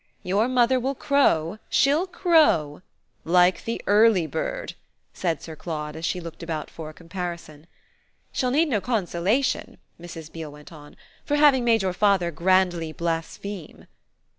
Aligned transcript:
"Your 0.23 0.47
mother 0.47 0.79
will 0.79 0.95
crow, 0.95 1.59
she'll 1.69 2.07
crow" 2.07 2.81
"Like 3.39 3.65
the 3.65 3.79
early 3.85 4.25
bird!" 4.25 4.73
said 5.13 5.43
Sir 5.43 5.55
Claude 5.55 5.95
as 5.95 6.05
she 6.05 6.19
looked 6.19 6.41
about 6.41 6.71
for 6.71 6.89
a 6.89 6.93
comparison. 6.95 7.67
"She'll 8.31 8.49
need 8.49 8.67
no 8.69 8.81
consolation," 8.81 9.77
Mrs. 10.01 10.31
Beale 10.31 10.51
went 10.51 10.71
on, 10.73 10.95
"for 11.23 11.35
having 11.35 11.63
made 11.63 11.83
your 11.83 11.93
father 11.93 12.31
grandly 12.31 12.91
blaspheme." 12.91 13.85